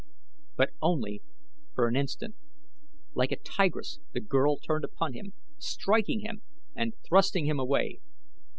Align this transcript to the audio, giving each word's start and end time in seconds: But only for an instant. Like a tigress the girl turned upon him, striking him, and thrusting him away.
But 0.57 0.71
only 0.81 1.21
for 1.75 1.87
an 1.87 1.95
instant. 1.95 2.33
Like 3.13 3.31
a 3.31 3.35
tigress 3.35 3.99
the 4.13 4.19
girl 4.19 4.57
turned 4.57 4.83
upon 4.83 5.13
him, 5.13 5.33
striking 5.59 6.21
him, 6.21 6.41
and 6.75 6.95
thrusting 7.07 7.45
him 7.45 7.59
away. 7.59 7.99